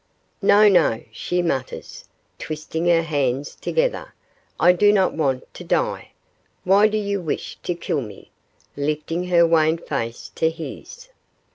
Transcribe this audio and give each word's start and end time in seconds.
'No! 0.41 0.67
no!' 0.67 1.03
she 1.11 1.43
mutters, 1.43 2.05
twisting 2.39 2.87
her 2.87 3.03
hands 3.03 3.53
together, 3.53 4.15
'I 4.59 4.71
do 4.73 4.91
not 4.91 5.13
want 5.13 5.43
to 5.53 5.63
die; 5.63 6.09
why 6.63 6.87
do 6.87 6.97
you 6.97 7.21
wish 7.21 7.59
to 7.61 7.75
kill 7.75 8.01
me?' 8.01 8.31
lifting 8.75 9.25
her 9.25 9.45
wan 9.45 9.77
face 9.77 10.31
to 10.33 10.49
his. 10.49 11.09